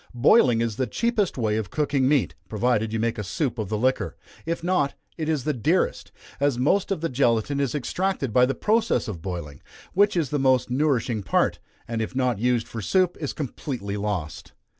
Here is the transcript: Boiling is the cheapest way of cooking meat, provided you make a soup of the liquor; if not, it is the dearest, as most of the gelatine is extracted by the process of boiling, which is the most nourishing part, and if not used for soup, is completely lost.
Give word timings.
Boiling 0.15 0.61
is 0.61 0.77
the 0.77 0.87
cheapest 0.87 1.37
way 1.37 1.57
of 1.57 1.69
cooking 1.69 2.07
meat, 2.09 2.33
provided 2.49 2.91
you 2.91 2.99
make 2.99 3.19
a 3.19 3.23
soup 3.23 3.59
of 3.59 3.69
the 3.69 3.77
liquor; 3.77 4.15
if 4.47 4.63
not, 4.63 4.95
it 5.15 5.29
is 5.29 5.43
the 5.43 5.53
dearest, 5.53 6.11
as 6.39 6.57
most 6.57 6.89
of 6.91 7.01
the 7.01 7.07
gelatine 7.07 7.59
is 7.59 7.75
extracted 7.75 8.33
by 8.33 8.47
the 8.47 8.55
process 8.55 9.07
of 9.07 9.21
boiling, 9.21 9.61
which 9.93 10.17
is 10.17 10.31
the 10.31 10.39
most 10.39 10.71
nourishing 10.71 11.21
part, 11.21 11.59
and 11.87 12.01
if 12.01 12.15
not 12.15 12.39
used 12.39 12.67
for 12.67 12.81
soup, 12.81 13.15
is 13.19 13.31
completely 13.31 13.95
lost. 13.95 14.53